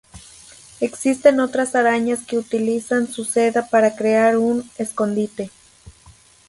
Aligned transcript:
Existen 0.79 1.39
otras 1.39 1.75
arañas 1.75 2.23
que 2.25 2.35
utilizan 2.39 3.05
su 3.07 3.23
seda 3.23 3.67
para 3.69 3.95
crear 3.95 4.35
un 4.37 4.67
escondite. 4.79 5.51